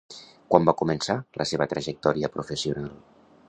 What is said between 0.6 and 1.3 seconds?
va començar